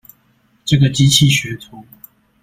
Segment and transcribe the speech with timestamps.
[0.65, 1.85] 這個機器學徒